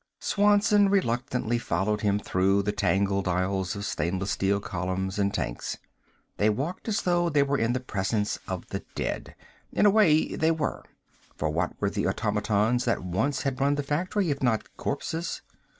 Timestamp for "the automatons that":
11.91-13.03